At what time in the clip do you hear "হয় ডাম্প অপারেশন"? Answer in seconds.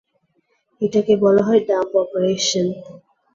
1.47-2.67